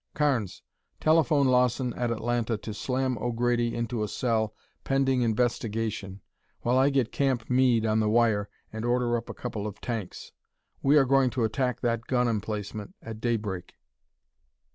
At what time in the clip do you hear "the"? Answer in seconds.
7.99-8.09